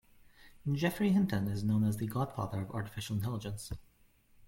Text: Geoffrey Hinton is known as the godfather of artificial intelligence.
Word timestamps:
Geoffrey 0.67 1.11
Hinton 1.11 1.47
is 1.47 1.63
known 1.63 1.83
as 1.83 1.97
the 1.97 2.07
godfather 2.07 2.61
of 2.63 2.71
artificial 2.71 3.17
intelligence. 3.17 3.71